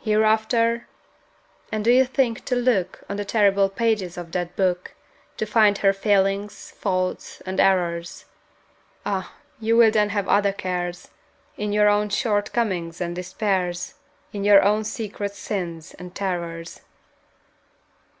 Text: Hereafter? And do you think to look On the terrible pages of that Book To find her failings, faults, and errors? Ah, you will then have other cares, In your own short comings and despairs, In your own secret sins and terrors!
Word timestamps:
Hereafter? 0.00 0.88
And 1.70 1.84
do 1.84 1.92
you 1.92 2.04
think 2.04 2.44
to 2.46 2.56
look 2.56 3.04
On 3.08 3.16
the 3.16 3.24
terrible 3.24 3.68
pages 3.68 4.18
of 4.18 4.32
that 4.32 4.56
Book 4.56 4.96
To 5.36 5.46
find 5.46 5.78
her 5.78 5.92
failings, 5.92 6.72
faults, 6.72 7.40
and 7.46 7.60
errors? 7.60 8.24
Ah, 9.06 9.32
you 9.60 9.76
will 9.76 9.92
then 9.92 10.08
have 10.08 10.26
other 10.26 10.52
cares, 10.52 11.10
In 11.56 11.72
your 11.72 11.88
own 11.88 12.08
short 12.08 12.52
comings 12.52 13.00
and 13.00 13.14
despairs, 13.14 13.94
In 14.32 14.42
your 14.42 14.60
own 14.60 14.82
secret 14.82 15.34
sins 15.36 15.94
and 15.94 16.16
terrors! 16.16 16.80